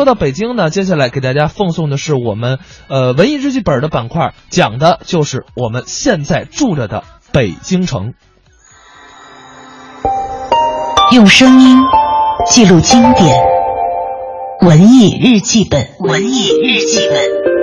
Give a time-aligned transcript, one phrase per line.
[0.00, 2.58] 说到北京呢，接下来给大家奉送的是我们
[2.88, 8.14] 呃文艺日记本的板块，讲的就是我们现在住着的北京城。
[11.12, 11.76] 用声音
[12.46, 13.44] 记录经典，
[14.62, 17.59] 文艺日记本，文艺日记本。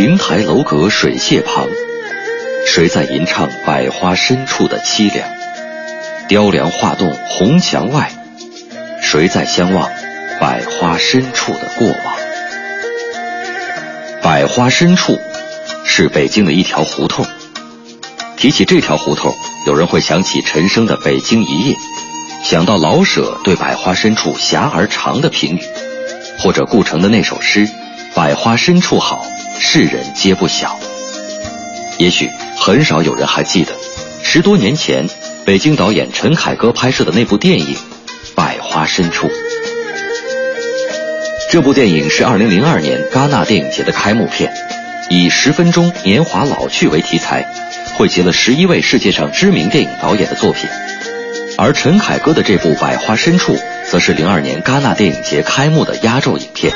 [0.00, 1.68] 亭台楼阁水榭旁，
[2.66, 5.28] 谁在吟唱百花深处的凄凉？
[6.26, 8.10] 雕梁画栋红墙外，
[9.02, 9.90] 谁在相望
[10.40, 12.16] 百花深处的过往？
[14.22, 15.18] 百花深处
[15.84, 17.26] 是北京的一条胡同。
[18.38, 19.34] 提起这条胡同，
[19.66, 21.74] 有人会想起陈升的《北京一夜》，
[22.42, 25.62] 想到老舍对百花深处狭而长的评语，
[26.38, 27.68] 或者顾城的那首诗
[28.16, 29.26] ：“百花深处好。”
[29.62, 30.80] 世人皆不晓，
[31.98, 33.72] 也许很少有人还记得，
[34.22, 35.06] 十多年前
[35.44, 37.76] 北京导演陈凯歌拍摄的那部电影
[38.34, 39.28] 《百花深处》。
[41.52, 44.50] 这部电影是2002年戛纳电影节的开幕片，
[45.10, 47.46] 以十分钟年华老去为题材，
[47.96, 50.68] 汇集了十一位世界上知名电影导演的作品。
[51.58, 53.54] 而陈凯歌的这部《百花深处》，
[53.88, 56.72] 则是02年戛纳电影节开幕的压轴影片。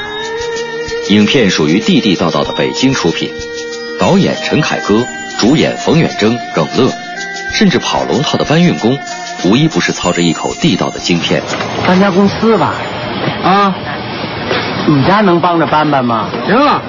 [1.11, 3.31] 影片属于地地道道的北京出品，
[4.01, 5.05] 导演陈凯歌，
[5.39, 6.91] 主演冯远征、耿乐，
[7.53, 8.97] 甚至跑龙套的搬运工，
[9.45, 11.43] 无一不是操着一口地道的京片。
[11.87, 12.73] 搬家公司吧，
[13.45, 13.75] 啊，
[14.89, 16.27] 你家能帮着搬搬吗？
[16.47, 16.81] 行了，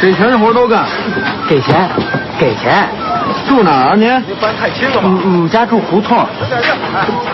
[0.00, 0.86] 给钱的活都干，
[1.46, 1.90] 给钱，
[2.40, 2.88] 给钱。
[3.46, 4.08] 住哪儿啊您？
[4.40, 5.02] 搬太轻了吧？
[5.04, 6.16] 我们家住胡同，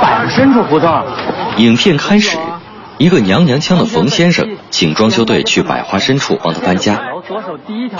[0.00, 1.04] 百花深处胡同。
[1.58, 2.36] 影片开始。
[2.98, 7.00] 一个娘娘腔的冯先生请装修队去百花深处帮他搬家。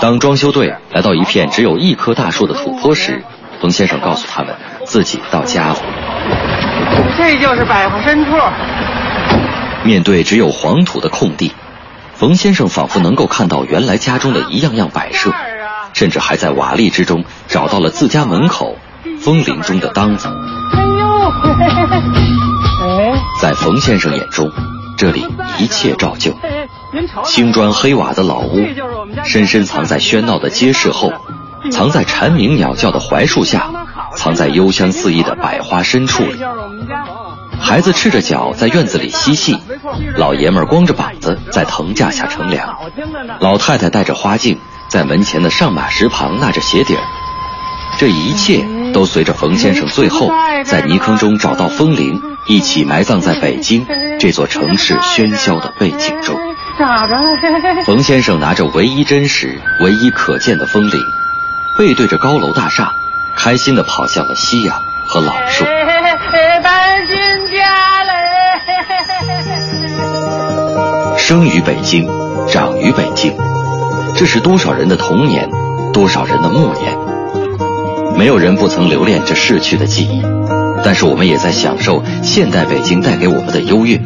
[0.01, 3.23] 当装修队来到一片只有一棵大树的土坡时，
[3.61, 5.77] 冯先生告诉他们自己到家了。
[7.17, 8.31] 这就是百花深处。
[9.85, 11.53] 面对只有黄土的空地，
[12.13, 15.31] 冯先生仿佛能够看到原来家中的一样样摆设，
[15.93, 18.77] 甚至还在瓦砾之中找到了自家门口
[19.21, 20.27] 风铃中的当子。
[20.73, 21.31] 哎呦，
[23.41, 24.51] 在冯先生眼中。
[24.99, 25.25] 这里
[25.57, 26.35] 一切照旧，
[27.23, 28.67] 青砖黑瓦的老屋，
[29.23, 31.13] 深深藏在喧闹的街市后，
[31.71, 33.71] 藏在蝉鸣鸟叫的槐树下，
[34.17, 36.37] 藏在幽香四溢的百花深处里。
[37.61, 39.57] 孩子赤着脚在院子里嬉戏，
[40.17, 42.75] 老爷们光着膀子在藤架下乘凉，
[43.39, 44.59] 老太太戴着花镜
[44.89, 47.01] 在门前的上马石旁纳着鞋底儿。
[47.97, 50.31] 这一切都随着冯先生最后
[50.65, 52.21] 在泥坑中找到风铃。
[52.47, 53.85] 一起埋葬在北京
[54.19, 56.35] 这座城市喧嚣的背景中。
[56.79, 57.13] 咋的
[57.85, 60.99] 冯先生拿着唯一真实、唯一可见的风铃，
[61.77, 62.93] 背对着高楼大厦，
[63.35, 65.63] 开心地跑向了夕阳和老树。
[71.17, 72.07] 生于北京，
[72.47, 73.35] 长于北京，
[74.15, 75.47] 这是多少人的童年，
[75.93, 77.08] 多少人的暮年。
[78.19, 80.21] 没有人不曾留恋这逝去的记忆。
[80.83, 83.97] 但是我们也在享受现代北京带给我们的优越。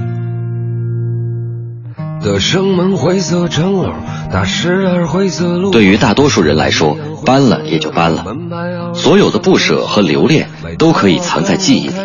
[5.71, 8.23] 对于大多数人来说，搬了也就搬了，
[8.93, 10.47] 所有的不舍和留恋
[10.77, 11.95] 都可以藏在记忆里，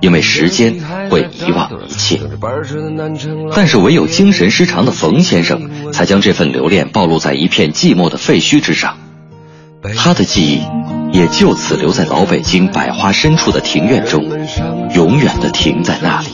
[0.00, 0.74] 因为时间
[1.10, 2.20] 会遗忘一切。
[3.54, 8.96] 但是唯有精神失常的冯先生，才将这份留恋暴露在一片寂寞的废墟之上。
[9.96, 10.60] 他的记忆
[11.16, 14.22] 也就此留在老北京百花深处的庭院中，
[14.94, 16.28] 永远的停在那里。